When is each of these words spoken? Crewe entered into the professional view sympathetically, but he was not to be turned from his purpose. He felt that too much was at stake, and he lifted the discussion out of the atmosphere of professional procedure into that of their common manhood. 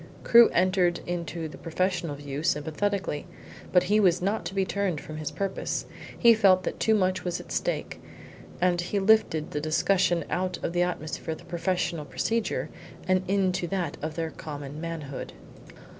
Crewe 0.23 0.49
entered 0.51 0.99
into 1.05 1.47
the 1.47 1.59
professional 1.59 2.15
view 2.15 2.41
sympathetically, 2.41 3.27
but 3.71 3.83
he 3.83 3.99
was 3.99 4.19
not 4.19 4.45
to 4.45 4.55
be 4.55 4.65
turned 4.65 4.99
from 4.99 5.17
his 5.17 5.29
purpose. 5.29 5.85
He 6.17 6.33
felt 6.33 6.63
that 6.63 6.79
too 6.79 6.95
much 6.95 7.23
was 7.23 7.39
at 7.39 7.51
stake, 7.51 8.01
and 8.59 8.81
he 8.81 8.97
lifted 8.97 9.51
the 9.51 9.61
discussion 9.61 10.25
out 10.27 10.57
of 10.63 10.73
the 10.73 10.81
atmosphere 10.81 11.35
of 11.35 11.47
professional 11.47 12.05
procedure 12.05 12.71
into 13.07 13.67
that 13.67 13.97
of 14.01 14.15
their 14.15 14.31
common 14.31 14.81
manhood. 14.81 15.33